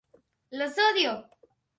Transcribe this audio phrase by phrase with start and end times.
[0.49, 1.13] Los Odio!